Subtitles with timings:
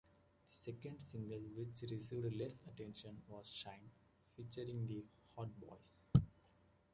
[0.49, 3.91] The second single, which received less attention, was "Shine"
[4.35, 5.05] featuring the
[5.37, 6.07] Hot Boys.